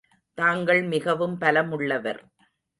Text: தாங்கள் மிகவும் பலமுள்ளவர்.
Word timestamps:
தாங்கள் 0.37 0.81
மிகவும் 0.83 1.37
பலமுள்ளவர். 1.41 2.21